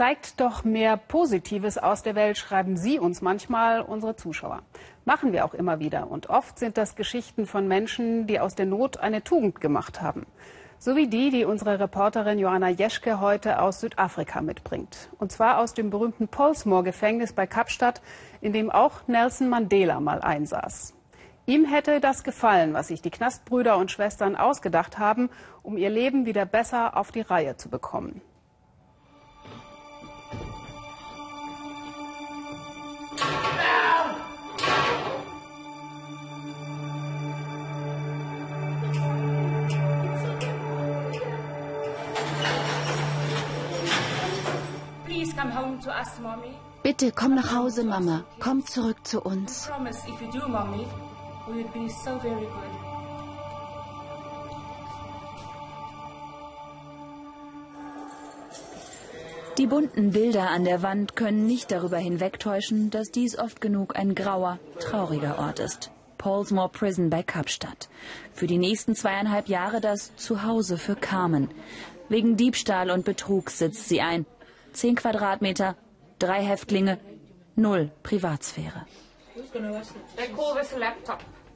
[0.00, 4.62] Zeigt doch mehr Positives aus der Welt, schreiben Sie uns manchmal, unsere Zuschauer.
[5.04, 6.10] Machen wir auch immer wieder.
[6.10, 10.24] Und oft sind das Geschichten von Menschen, die aus der Not eine Tugend gemacht haben.
[10.78, 15.10] So wie die, die unsere Reporterin Johanna Jeschke heute aus Südafrika mitbringt.
[15.18, 18.00] Und zwar aus dem berühmten Polsmoor-Gefängnis bei Kapstadt,
[18.40, 20.94] in dem auch Nelson Mandela mal einsaß.
[21.44, 25.28] Ihm hätte das gefallen, was sich die Knastbrüder und Schwestern ausgedacht haben,
[25.62, 28.22] um ihr Leben wieder besser auf die Reihe zu bekommen.
[46.82, 48.24] Bitte komm nach Hause, Mama.
[48.40, 49.70] Komm zurück zu uns.
[59.58, 64.14] Die bunten Bilder an der Wand können nicht darüber hinwegtäuschen, dass dies oft genug ein
[64.14, 65.90] grauer, trauriger Ort ist.
[66.16, 67.88] Paulsmoor Prison bei Kapstadt.
[68.32, 71.48] Für die nächsten zweieinhalb Jahre das Zuhause für Carmen.
[72.08, 74.24] Wegen Diebstahl und Betrug sitzt sie ein.
[74.72, 75.76] Zehn Quadratmeter,
[76.18, 76.98] drei Häftlinge,
[77.56, 78.86] null Privatsphäre.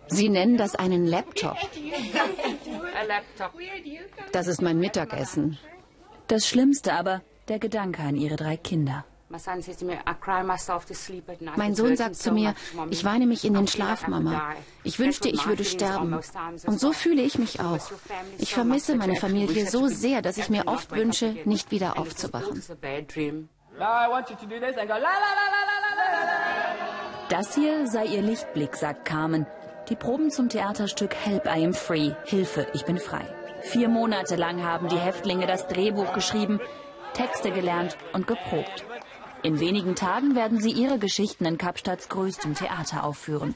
[0.09, 1.57] Sie nennen das einen Laptop.
[4.33, 5.59] Das ist mein Mittagessen.
[6.27, 9.05] Das Schlimmste aber, der Gedanke an ihre drei Kinder.
[11.57, 12.55] Mein Sohn sagt zu mir,
[12.91, 14.55] ich weine mich in den Schlaf, Mama.
[14.83, 16.21] Ich wünschte, ich würde sterben.
[16.67, 17.91] Und so fühle ich mich auch.
[18.39, 22.63] Ich vermisse meine Familie so sehr, dass ich mir oft wünsche, nicht wieder aufzuwachen.
[27.29, 29.47] Das hier sei ihr Lichtblick, sagt Carmen.
[29.89, 33.25] Die Proben zum Theaterstück Help I Am Free, Hilfe, ich bin frei.
[33.63, 36.61] Vier Monate lang haben die Häftlinge das Drehbuch geschrieben,
[37.15, 38.85] Texte gelernt und geprobt.
[39.45, 43.55] In wenigen Tagen werden sie ihre Geschichten in Kapstadts größtem Theater aufführen.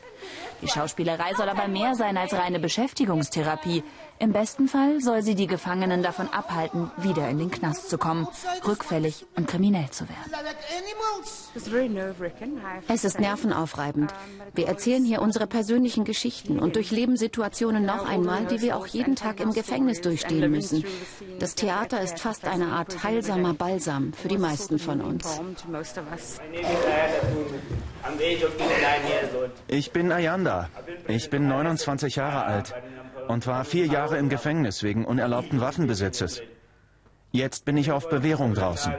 [0.60, 3.82] Die Schauspielerei soll aber mehr sein als reine Beschäftigungstherapie.
[4.20, 8.26] Im besten Fall soll sie die Gefangenen davon abhalten, wieder in den Knast zu kommen,
[8.66, 10.32] rückfällig und kriminell zu werden.
[12.88, 14.12] Es ist nervenaufreibend.
[14.54, 19.14] Wir erzählen hier unsere persönlichen Geschichten und durchleben Situationen noch einmal, die wir auch jeden
[19.14, 20.84] Tag im Gefängnis durchstehen müssen.
[21.38, 25.40] Das Theater ist fast eine Art heilsamer Balsam für die meisten von uns.
[29.68, 30.68] Ich bin Ayanda.
[31.06, 32.74] Ich bin 29 Jahre alt
[33.28, 36.42] und war vier Jahre im Gefängnis wegen unerlaubten Waffenbesitzes.
[37.30, 38.94] Jetzt bin ich auf Bewährung draußen.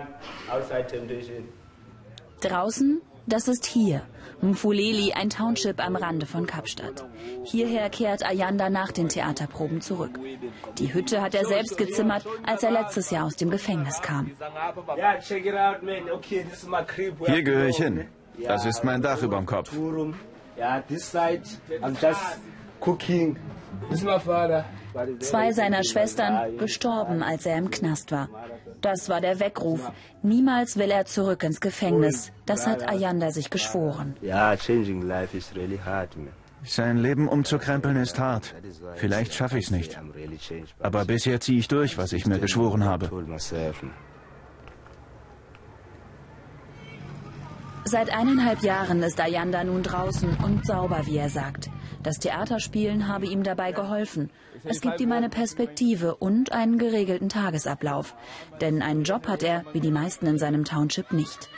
[2.42, 4.02] Draußen, das ist hier.
[4.42, 7.06] Mfuleli, ein Township am Rande von Kapstadt.
[7.44, 10.18] Hierher kehrt Ayanda nach den Theaterproben zurück.
[10.78, 14.32] Die Hütte hat er selbst gezimmert, als er letztes Jahr aus dem Gefängnis kam.
[17.26, 18.06] Hier gehöre ich hin.
[18.48, 19.72] Das ist mein Dach über dem Kopf.
[25.20, 28.30] Zwei seiner Schwestern gestorben, als er im Knast war.
[28.82, 29.92] Das war der Weckruf.
[30.24, 32.32] Niemals will er zurück ins Gefängnis.
[32.46, 34.16] Das hat Ayanda sich geschworen.
[36.64, 38.54] Sein Leben umzukrempeln ist hart.
[38.96, 40.00] Vielleicht schaffe ich es nicht.
[40.80, 43.10] Aber bisher ziehe ich durch, was ich mir geschworen habe.
[47.90, 51.72] Seit eineinhalb Jahren ist Ayanda nun draußen und sauber, wie er sagt.
[52.04, 54.30] Das Theaterspielen habe ihm dabei geholfen.
[54.64, 58.14] Es gibt ihm eine Perspektive und einen geregelten Tagesablauf.
[58.62, 61.50] Denn einen Job hat er, wie die meisten in seinem Township, nicht.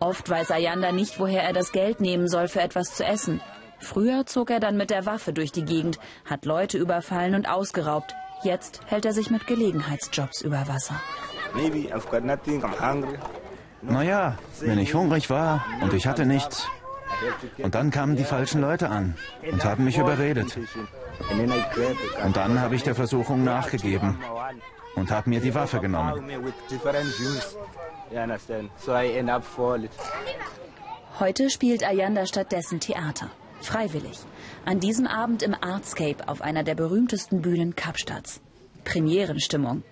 [0.00, 3.40] Oft weiß Ayanda nicht, woher er das Geld nehmen soll für etwas zu essen.
[3.78, 8.12] Früher zog er dann mit der Waffe durch die Gegend, hat Leute überfallen und ausgeraubt.
[8.42, 11.00] Jetzt hält er sich mit Gelegenheitsjobs über Wasser.
[13.88, 16.68] Naja, wenn ich hungrig war und ich hatte nichts.
[17.58, 19.16] Und dann kamen die falschen Leute an
[19.50, 20.58] und haben mich überredet.
[22.24, 24.18] Und dann habe ich der Versuchung nachgegeben
[24.96, 26.22] und habe mir die Waffe genommen.
[31.18, 33.30] Heute spielt Ayanda stattdessen Theater.
[33.62, 34.18] Freiwillig.
[34.64, 38.40] An diesem Abend im Artscape auf einer der berühmtesten Bühnen Kapstadts.
[38.84, 39.82] Premierenstimmung.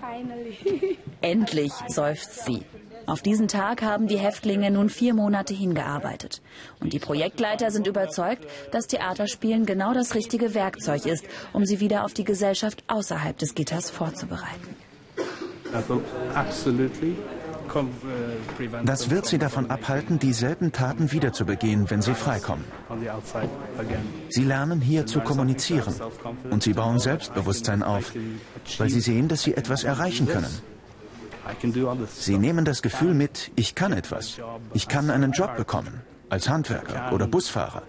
[1.20, 2.64] Endlich, seufzt sie.
[3.08, 6.42] Auf diesen Tag haben die Häftlinge nun vier Monate hingearbeitet.
[6.78, 11.24] Und die Projektleiter sind überzeugt, dass Theaterspielen genau das richtige Werkzeug ist,
[11.54, 14.76] um sie wieder auf die Gesellschaft außerhalb des Gitters vorzubereiten.
[18.84, 22.64] Das wird sie davon abhalten, dieselben Taten wieder zu begehen, wenn sie freikommen.
[24.28, 25.94] Sie lernen hier zu kommunizieren
[26.50, 28.12] und sie bauen Selbstbewusstsein auf,
[28.76, 30.77] weil sie sehen, dass sie etwas erreichen können.
[32.14, 34.38] Sie nehmen das Gefühl mit, ich kann etwas.
[34.74, 37.82] Ich kann einen Job bekommen, als Handwerker oder Busfahrer.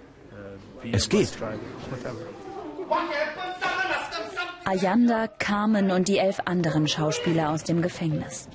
[0.92, 1.32] Es geht.
[4.66, 8.48] Ayanda, Carmen und die elf anderen Schauspieler aus dem Gefängnis.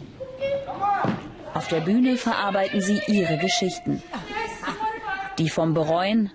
[1.53, 4.03] Auf der Bühne verarbeiten sie ihre Geschichten.
[5.39, 6.31] Die vom Bereuen,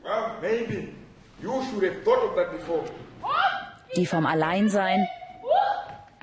[3.96, 5.08] die vom Alleinsein,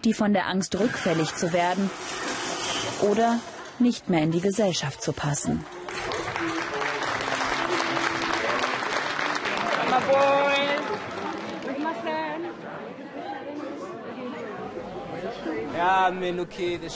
[0.05, 1.91] die von der Angst rückfällig zu werden
[3.03, 3.41] oder
[3.79, 5.65] nicht mehr in die Gesellschaft zu passen.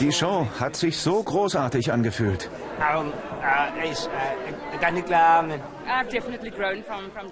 [0.00, 2.49] Die Show hat sich so großartig angefühlt.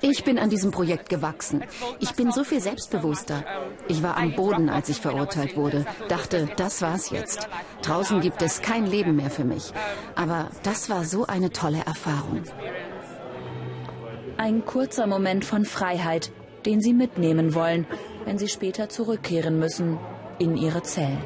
[0.01, 1.65] Ich bin an diesem Projekt gewachsen.
[2.01, 3.45] Ich bin so viel selbstbewusster.
[3.89, 5.87] Ich war am Boden, als ich verurteilt wurde.
[6.09, 7.49] Dachte, das war's jetzt.
[7.83, 9.73] Draußen gibt es kein Leben mehr für mich.
[10.17, 12.43] Aber das war so eine tolle Erfahrung.
[14.37, 16.31] Ein kurzer Moment von Freiheit,
[16.67, 17.87] den sie mitnehmen wollen,
[18.25, 19.99] wenn sie später zurückkehren müssen
[20.39, 21.19] in ihre Zellen.